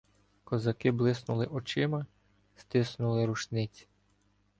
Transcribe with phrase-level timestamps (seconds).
[0.43, 2.05] Козаки блиснули очима,
[2.55, 3.87] стиснули рушниці.